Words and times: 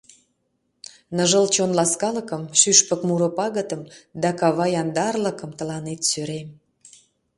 Ныжыл 1.15 1.45
чон 1.53 1.71
ласкалыкым, 1.77 2.43
Шӱшпык 2.59 3.01
муро 3.07 3.29
пагытым 3.37 3.81
Да 4.21 4.29
кава 4.39 4.65
яндарлыкым 4.81 5.51
Тыланет 5.57 6.01
сӧрем. 6.09 6.49